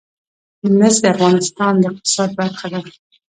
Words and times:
مس 0.77 0.95
د 1.03 1.05
افغانستان 1.15 1.73
د 1.77 1.83
اقتصاد 1.91 2.29
برخه 2.39 2.67
ده. 2.73 2.81